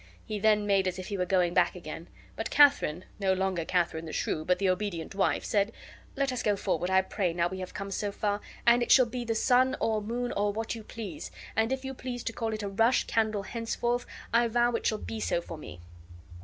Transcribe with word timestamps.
He 0.25 0.39
then 0.39 0.65
made 0.65 0.87
as 0.87 0.97
if 0.97 1.09
he 1.09 1.17
were 1.19 1.27
going 1.27 1.53
back 1.53 1.75
again. 1.75 2.07
But 2.35 2.49
Katharine, 2.49 3.05
no 3.19 3.33
longer 3.33 3.63
Katharine 3.63 4.07
the 4.07 4.11
Shrew, 4.11 4.43
but 4.43 4.57
the 4.57 4.67
obedient 4.67 5.13
wife, 5.13 5.45
said, 5.45 5.71
"Let 6.15 6.31
us 6.31 6.41
go 6.41 6.55
forward, 6.55 6.89
I 6.89 7.03
pray, 7.03 7.33
now 7.33 7.47
we 7.47 7.59
have 7.59 7.75
come 7.75 7.91
so 7.91 8.11
far, 8.11 8.41
and 8.65 8.81
it 8.81 8.91
shall 8.91 9.05
be 9.05 9.23
the 9.23 9.35
sun, 9.35 9.77
or 9.79 10.01
moon, 10.01 10.31
or 10.31 10.51
what 10.51 10.73
you 10.73 10.81
please; 10.83 11.29
and 11.55 11.71
if 11.71 11.85
you 11.85 11.93
please 11.93 12.23
to 12.23 12.33
call 12.33 12.51
it 12.51 12.63
a 12.63 12.67
rush 12.67 13.03
candle 13.03 13.43
henceforth, 13.43 14.07
I 14.33 14.47
vow 14.47 14.71
it 14.71 14.87
shall 14.87 14.97
be 14.97 15.19
so 15.19 15.39
for 15.39 15.55
me." 15.59 15.81